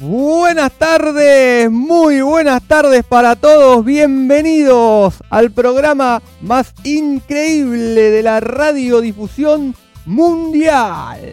[0.00, 3.84] Buenas tardes, muy buenas tardes para todos.
[3.84, 9.74] Bienvenidos al programa más increíble de la radiodifusión
[10.06, 11.32] mundial.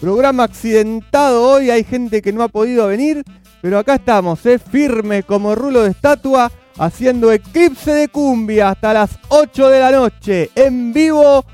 [0.00, 3.22] Programa accidentado hoy, hay gente que no ha podido venir,
[3.62, 4.58] pero acá estamos, ¿eh?
[4.58, 10.50] firmes como rulo de estatua, haciendo eclipse de cumbia hasta las 8 de la noche,
[10.56, 11.44] en vivo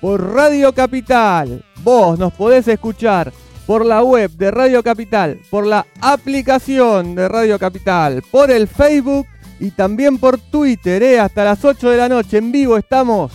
[0.00, 1.64] por Radio Capital.
[1.82, 3.32] Vos nos podés escuchar
[3.66, 9.26] por la web de Radio Capital, por la aplicación de Radio Capital, por el Facebook
[9.60, 11.02] y también por Twitter.
[11.02, 11.20] ¿eh?
[11.20, 13.32] Hasta las 8 de la noche en vivo estamos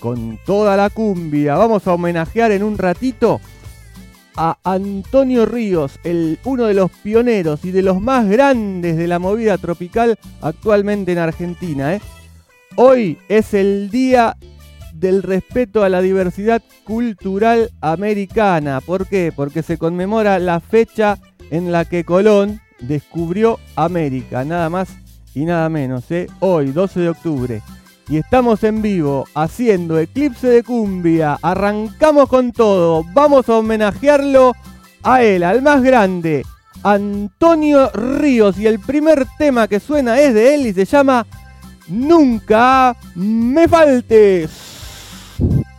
[0.00, 1.56] con toda la cumbia.
[1.56, 3.40] Vamos a homenajear en un ratito
[4.36, 9.18] a Antonio Ríos, el, uno de los pioneros y de los más grandes de la
[9.18, 11.94] movida tropical actualmente en Argentina.
[11.94, 12.00] ¿eh?
[12.76, 14.36] Hoy es el día
[14.98, 18.80] del respeto a la diversidad cultural americana.
[18.80, 19.32] ¿Por qué?
[19.34, 21.18] Porque se conmemora la fecha
[21.50, 24.88] en la que Colón descubrió América, nada más
[25.34, 26.26] y nada menos, ¿eh?
[26.40, 27.62] hoy, 12 de octubre.
[28.08, 31.38] Y estamos en vivo haciendo Eclipse de Cumbia.
[31.42, 33.04] Arrancamos con todo.
[33.12, 34.54] Vamos a homenajearlo
[35.02, 36.44] a él, al más grande,
[36.82, 38.58] Antonio Ríos.
[38.58, 41.26] Y el primer tema que suena es de él y se llama
[41.88, 44.77] Nunca me faltes.
[45.40, 45.77] you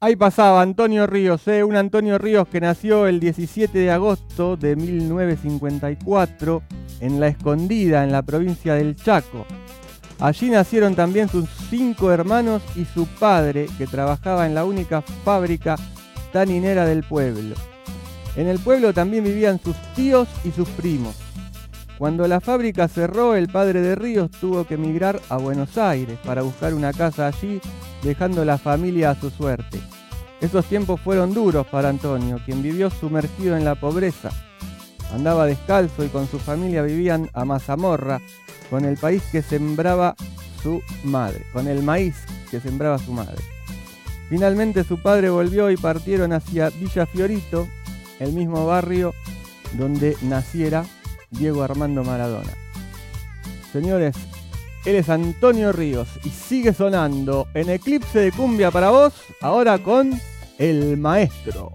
[0.00, 1.64] Ahí pasaba Antonio Ríos, ¿eh?
[1.64, 6.62] un Antonio Ríos que nació el 17 de agosto de 1954
[7.00, 9.46] en La Escondida, en la provincia del Chaco.
[10.20, 15.76] Allí nacieron también sus cinco hermanos y su padre, que trabajaba en la única fábrica
[16.32, 17.54] taninera del pueblo.
[18.36, 21.16] En el pueblo también vivían sus tíos y sus primos.
[21.98, 26.42] Cuando la fábrica cerró, el padre de Ríos tuvo que emigrar a Buenos Aires para
[26.42, 27.60] buscar una casa allí,
[28.04, 29.80] dejando la familia a su suerte.
[30.40, 34.30] Esos tiempos fueron duros para Antonio, quien vivió sumergido en la pobreza.
[35.12, 38.20] Andaba descalzo y con su familia vivían a mazamorra,
[38.68, 40.14] con el país que sembraba
[40.62, 42.14] su madre, con el maíz
[42.50, 43.42] que sembraba su madre.
[44.28, 47.68] Finalmente su padre volvió y partieron hacia Villa Fiorito,
[48.20, 49.14] el mismo barrio
[49.78, 50.84] donde naciera
[51.30, 52.52] Diego Armando Maradona.
[53.72, 54.14] Señores,
[54.84, 60.20] él es Antonio Ríos y sigue sonando en Eclipse de Cumbia para vos, ahora con
[60.58, 61.72] El Maestro.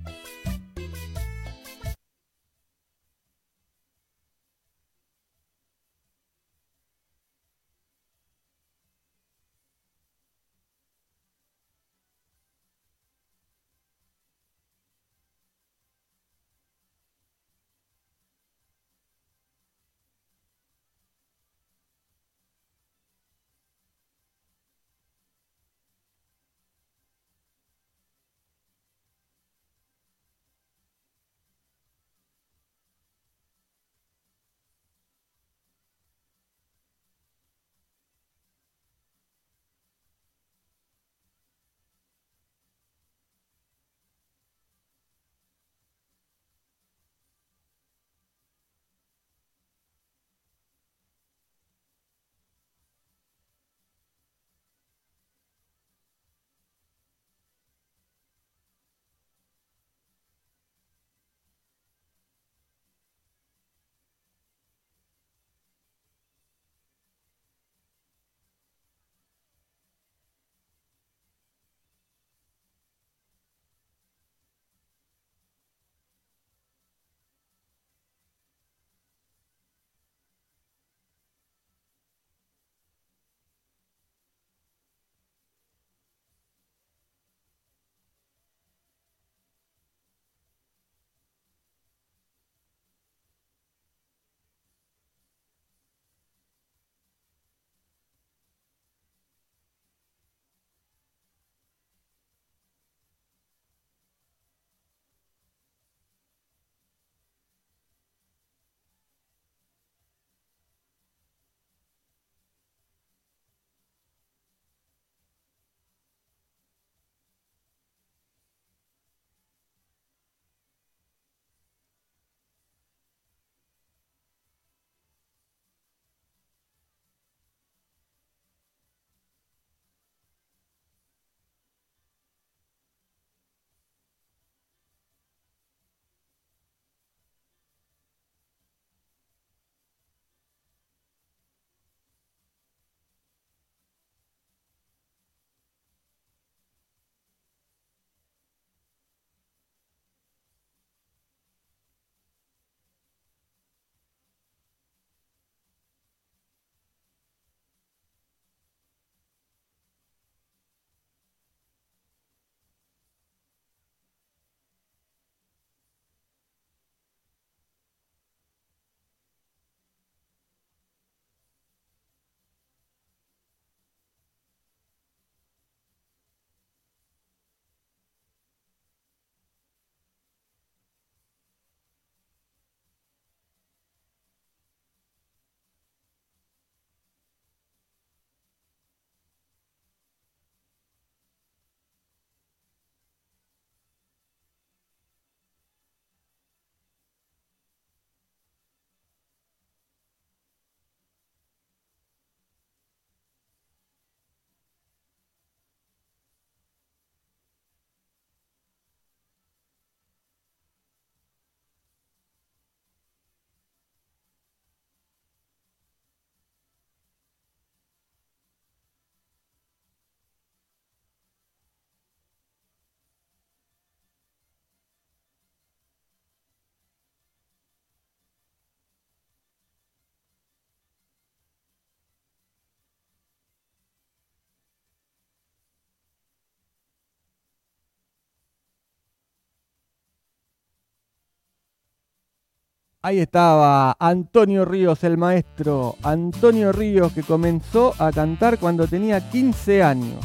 [243.09, 245.95] Ahí estaba Antonio Ríos, el maestro.
[246.04, 250.23] Antonio Ríos que comenzó a cantar cuando tenía 15 años.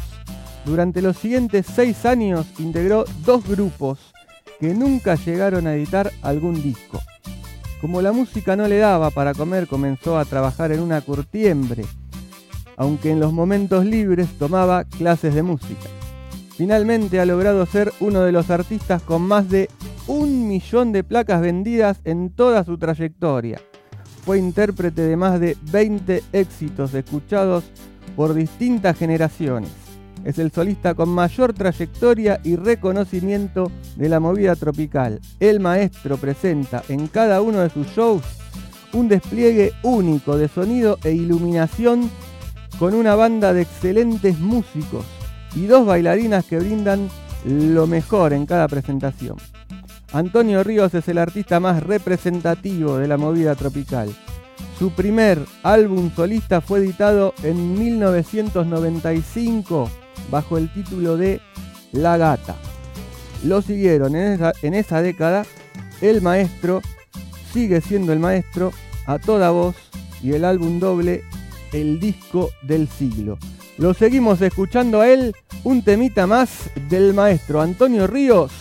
[0.66, 4.12] Durante los siguientes 6 años integró dos grupos
[4.60, 7.00] que nunca llegaron a editar algún disco.
[7.80, 11.86] Como la música no le daba para comer, comenzó a trabajar en una curtiembre,
[12.76, 15.88] aunque en los momentos libres tomaba clases de música.
[16.54, 19.70] Finalmente ha logrado ser uno de los artistas con más de
[20.06, 23.60] un millón de placas vendidas en toda su trayectoria.
[24.24, 27.64] Fue intérprete de más de 20 éxitos escuchados
[28.16, 29.70] por distintas generaciones.
[30.24, 35.20] Es el solista con mayor trayectoria y reconocimiento de la movida tropical.
[35.40, 38.22] El maestro presenta en cada uno de sus shows
[38.92, 42.10] un despliegue único de sonido e iluminación
[42.78, 45.04] con una banda de excelentes músicos
[45.54, 47.08] y dos bailarinas que brindan
[47.44, 49.36] lo mejor en cada presentación.
[50.14, 54.14] Antonio Ríos es el artista más representativo de la movida tropical.
[54.78, 59.90] Su primer álbum solista fue editado en 1995
[60.30, 61.40] bajo el título de
[61.90, 62.54] La Gata.
[63.42, 65.44] Lo siguieron en esa, década
[66.00, 66.80] El Maestro,
[67.52, 68.72] sigue siendo el maestro
[69.06, 69.74] a toda voz
[70.22, 71.24] y el álbum doble
[71.72, 73.36] El Disco del Siglo.
[73.78, 78.52] Lo seguimos escuchando a él, un temita más del maestro Antonio Ríos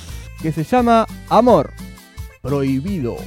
[0.44, 1.74] que se llama Amor
[2.44, 3.18] Prohibido.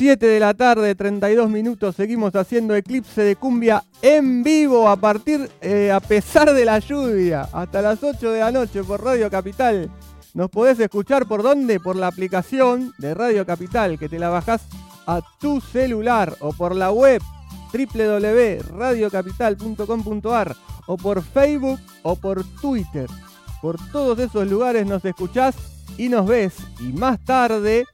[0.00, 5.50] 7 de la tarde, 32 minutos, seguimos haciendo Eclipse de Cumbia en vivo a partir,
[5.60, 9.90] eh, a pesar de la lluvia, hasta las 8 de la noche por Radio Capital.
[10.32, 11.80] Nos podés escuchar por dónde?
[11.80, 14.62] Por la aplicación de Radio Capital, que te la bajás
[15.06, 17.20] a tu celular o por la web
[17.70, 23.10] www.radiocapital.com.ar o por Facebook o por Twitter.
[23.60, 25.56] Por todos esos lugares nos escuchás
[25.98, 26.54] y nos ves.
[26.80, 27.84] Y más tarde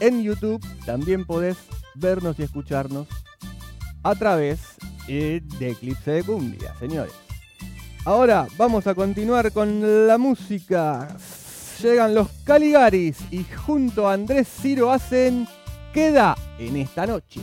[0.00, 1.56] en YouTube también podés
[1.94, 3.06] vernos y escucharnos
[4.02, 4.60] a través
[5.08, 7.12] eh, de Eclipse de Cumbia, señores.
[8.04, 11.08] Ahora vamos a continuar con la música.
[11.82, 15.48] Llegan los Caligaris y junto a Andrés Ciro hacen
[15.92, 17.40] Queda en esta noche.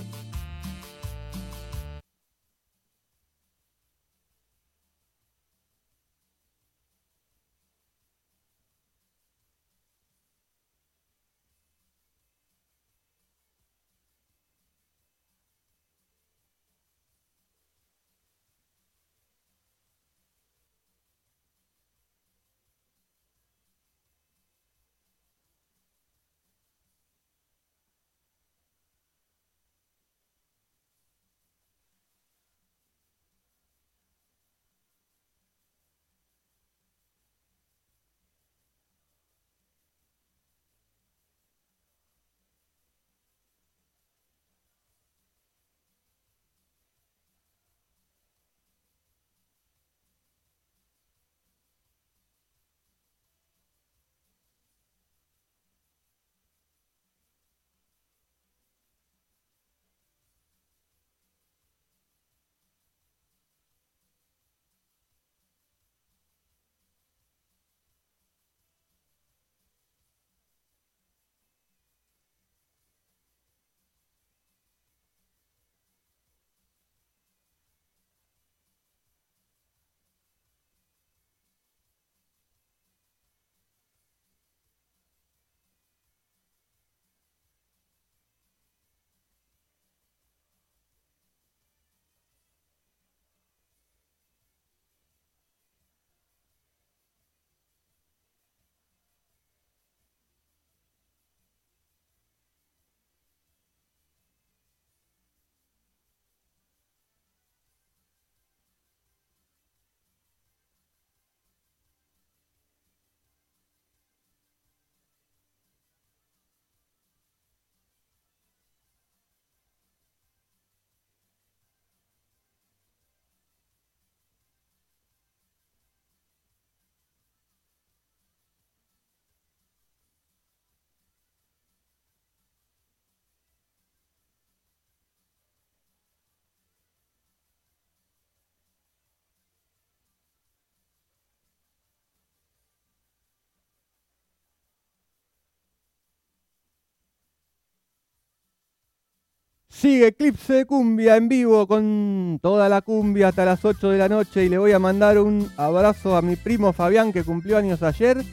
[149.83, 154.07] Sigue Eclipse de Cumbia en vivo con toda la cumbia hasta las 8 de la
[154.07, 157.83] noche y le voy a mandar un abrazo a mi primo Fabián que cumplió años
[157.83, 158.23] ayer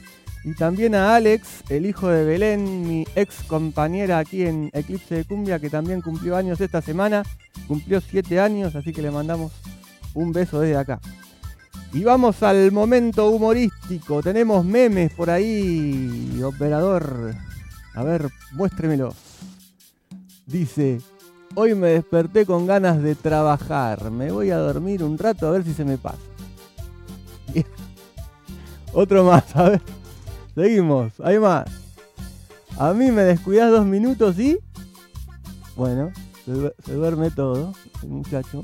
[0.45, 5.25] y también a Alex, el hijo de Belén, mi ex compañera aquí en Eclipse de
[5.25, 7.23] Cumbia que también cumplió años esta semana,
[7.67, 9.51] cumplió 7 años, así que le mandamos
[10.13, 11.01] un beso desde acá.
[11.91, 17.35] Y vamos al momento humorístico, tenemos memes por ahí, operador.
[17.93, 19.15] A ver, muéstremelos.
[20.45, 21.01] Dice,
[21.53, 24.09] Hoy me desperté con ganas de trabajar.
[24.09, 26.17] Me voy a dormir un rato a ver si se me pasa.
[28.93, 29.81] Otro más, a ver.
[30.55, 31.69] Seguimos, hay más.
[32.77, 34.59] A mí me descuidas dos minutos y...
[35.75, 36.11] Bueno,
[36.45, 38.61] se, duerme todo, el muchacho.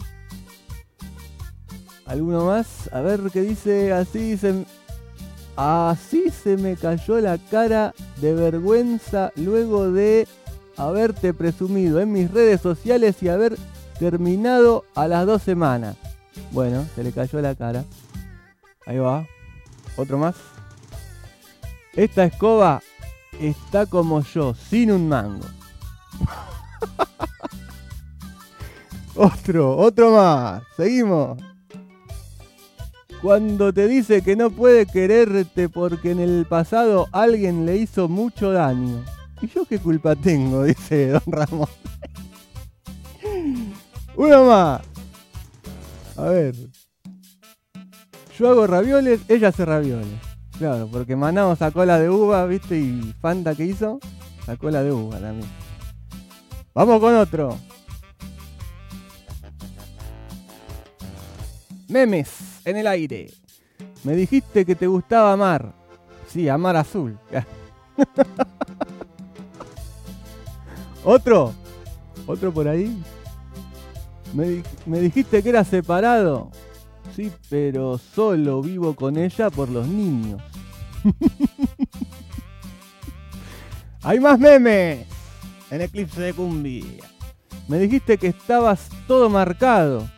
[2.05, 2.89] ¿Alguno más?
[2.93, 3.91] A ver qué dice.
[3.91, 4.65] Así se...
[5.57, 10.27] Así se me cayó la cara de vergüenza luego de
[10.77, 13.57] haberte presumido en mis redes sociales y haber
[13.99, 15.97] terminado a las dos semanas.
[16.51, 17.83] Bueno, se le cayó la cara.
[18.85, 19.25] Ahí va.
[19.97, 20.35] Otro más.
[21.93, 22.81] Esta escoba
[23.39, 25.45] está como yo, sin un mango.
[29.15, 30.63] otro, otro más.
[30.77, 31.39] Seguimos.
[33.21, 38.51] Cuando te dice que no puede quererte porque en el pasado alguien le hizo mucho
[38.51, 39.03] daño.
[39.41, 40.63] ¿Y yo qué culpa tengo?
[40.65, 41.69] Dice don Ramón.
[44.15, 44.81] Uno más.
[46.15, 46.55] A ver.
[48.37, 50.19] Yo hago ravioles, ella hace ravioles.
[50.57, 52.79] Claro, porque Manao sacó la de uva, ¿viste?
[52.79, 53.99] Y Fanta que hizo,
[54.45, 55.49] sacó la de uva también.
[56.73, 57.57] Vamos con otro.
[61.87, 63.31] Memes en el aire.
[64.03, 65.73] Me dijiste que te gustaba amar.
[66.27, 67.17] Sí, amar azul.
[71.09, 71.53] ¿Otro?
[72.25, 73.01] ¿Otro por ahí?
[74.33, 76.51] Me, me, dijiste que era separado.
[77.15, 80.41] Sí, pero solo vivo con ella por los niños.
[84.03, 85.07] Hay más memes
[85.71, 86.83] en Eclipse de Cumbia.
[87.69, 90.09] Me dijiste que estabas todo marcado,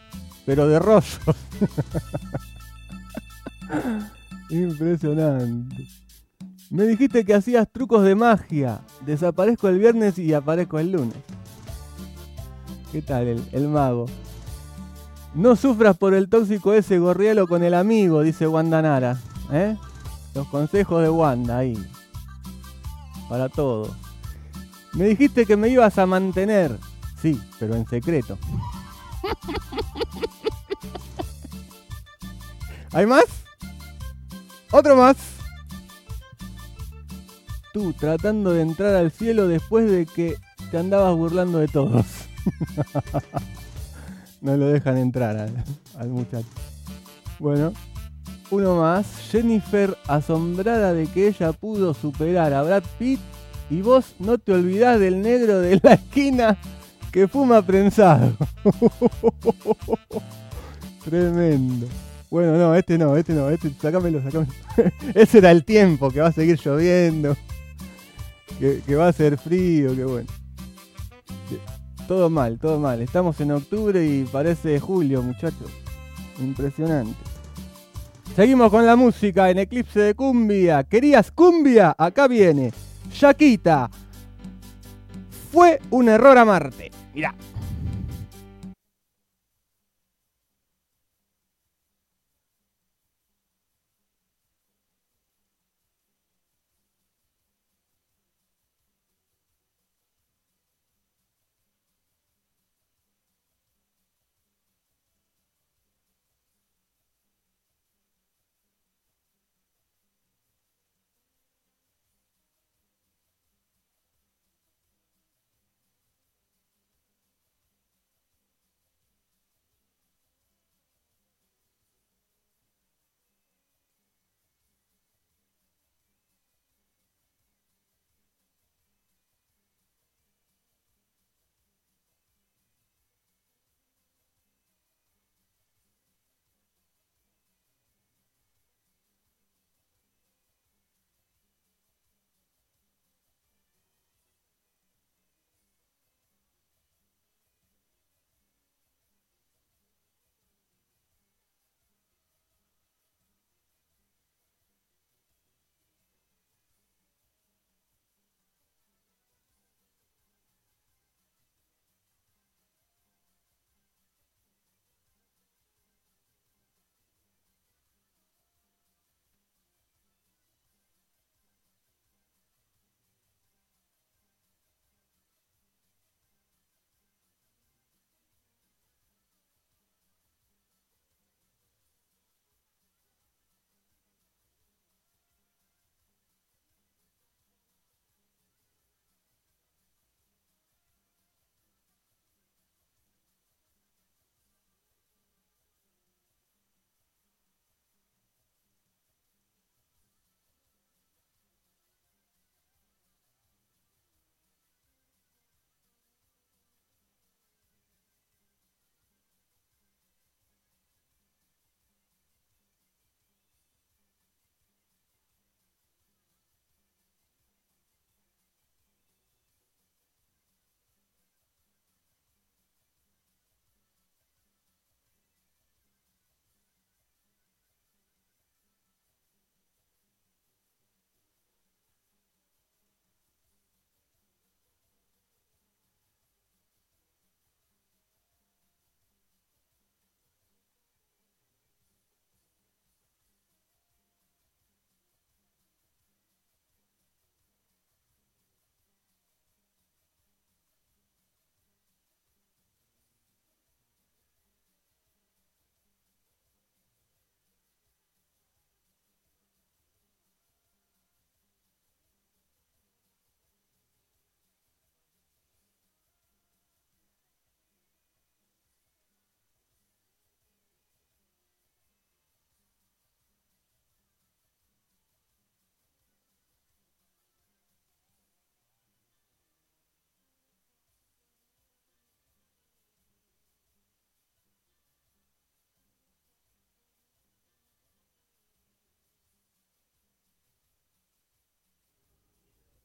[0.44, 1.20] pero de rollos.
[4.50, 5.88] Impresionante.
[6.70, 8.82] Me dijiste que hacías trucos de magia.
[9.02, 11.18] Desaparezco el viernes y aparezco el lunes.
[12.92, 14.06] ¿Qué tal el, mago?
[15.34, 19.18] No sufras por el tóxico ese gorrielo con el amigo, dice Wanda Nara.
[19.52, 19.76] ¿eh?
[20.36, 21.78] Los consejos de Wanda ahí.
[23.28, 23.96] Para todo.
[24.94, 26.78] Me dijiste que me ibas a mantener.
[27.20, 28.38] Sí, pero en secreto.
[32.92, 33.26] ¿Hay más?
[34.72, 35.39] Otro más.
[37.74, 40.36] Tú tratando de entrar al cielo después de que
[40.72, 42.06] te andabas burlando de todos.
[44.42, 45.50] no lo dejan entrar
[45.98, 46.48] al, muchacho.
[47.38, 47.74] Bueno,
[48.50, 49.06] uno más.
[49.32, 53.20] Jennifer asombrada de que ella pudo superar a Brad Pitt
[53.70, 56.58] y vos no te olvidás del negro de la esquina
[57.12, 58.34] que fuma prensado.
[61.04, 61.88] Tremendo.
[62.30, 64.52] Bueno, no, este no, este no, este, sacámelo, sacámelo.
[65.16, 67.36] Ese era el tiempo, que va a seguir lloviendo,
[68.60, 70.30] que, va a ser frío, que bueno.
[72.08, 73.02] Todo mal, todo mal.
[73.02, 75.72] Estamos en octubre y parece julio, muchachos.
[76.40, 77.16] Impresionante.
[78.36, 80.84] Seguimos con la música en Eclipse de Cumbia.
[80.84, 81.96] ¿Querías cumbia?
[81.98, 82.72] Acá viene.
[83.20, 83.90] Yaquita.
[85.52, 86.92] Fue un error amarte.
[87.14, 87.34] Mirá.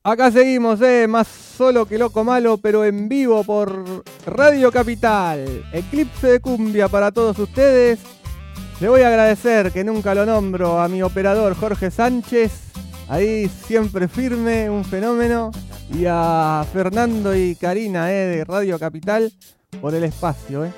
[0.07, 5.65] Acá seguimos, eh, más solo que loco malo, pero en vivo por Radio Capital.
[5.73, 8.01] Eclipse de cumbia para todos ustedes.
[8.81, 12.53] Le voy a agradecer, que nunca lo nombro, a mi operador Jorge Sánchez.
[13.09, 15.53] Ahí siempre firme, un fenómeno.
[15.91, 19.33] Y a Fernando y Karina eh, de Radio Capital
[19.81, 20.67] por el espacio.
[20.67, 20.73] Eh.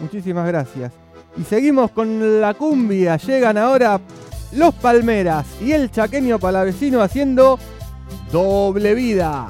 [0.00, 0.92] Muchísimas gracias.
[1.36, 3.16] Y seguimos con la cumbia.
[3.16, 4.00] Llegan ahora
[4.50, 7.60] los Palmeras y el chaqueño palavecino haciendo
[8.30, 9.48] doble vida.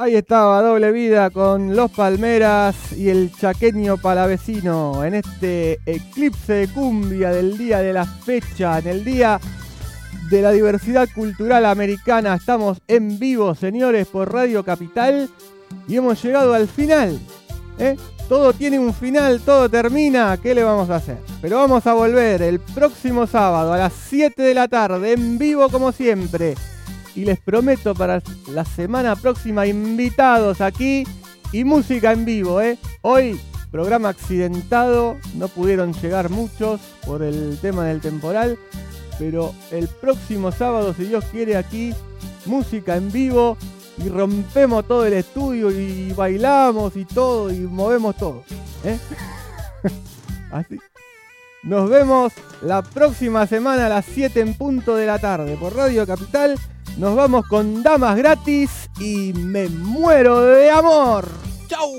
[0.00, 6.68] Ahí estaba, doble vida con los Palmeras y el chaqueño palavecino en este eclipse de
[6.68, 9.38] cumbia del día de la fecha, en el día
[10.30, 12.34] de la diversidad cultural americana.
[12.34, 15.28] Estamos en vivo, señores, por Radio Capital
[15.86, 17.20] y hemos llegado al final.
[17.78, 17.94] ¿eh?
[18.26, 20.38] Todo tiene un final, todo termina.
[20.42, 21.18] ¿Qué le vamos a hacer?
[21.42, 25.68] Pero vamos a volver el próximo sábado a las 7 de la tarde, en vivo
[25.68, 26.54] como siempre
[27.20, 31.04] y les prometo para la semana próxima invitados aquí
[31.52, 32.62] y música en vivo.
[32.62, 32.78] ¿eh?
[33.02, 33.38] Hoy
[33.70, 38.58] Programa accidentado, no pudieron llegar muchos por el tema del temporal,
[39.16, 41.94] pero el próximo sábado, si Dios quiere, aquí
[42.46, 43.56] música en vivo
[43.98, 48.42] y rompemos todo el estudio y bailamos y todo y movemos todo.
[48.82, 48.98] ¿eh?
[50.50, 50.76] Así.
[51.62, 56.04] Nos vemos la próxima semana a las 7 en punto de la tarde por Radio
[56.06, 56.58] Capital.
[57.00, 61.26] Nos vamos con Damas Gratis y me muero de amor.
[61.66, 61.90] ¡Chau!